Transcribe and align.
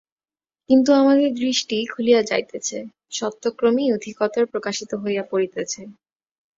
কিন্তু 0.69 0.89
আমাদের 0.93 1.29
দৃষ্টি 1.35 1.77
খুলিয়া 1.91 2.21
যাইতেছে, 2.23 2.77
সত্য 3.11 3.43
ক্রমেই 3.57 3.89
অধিকতর 3.93 4.43
প্রকাশিত 4.51 4.91
হইয়া 5.03 5.23
পড়িতেছে। 5.31 5.81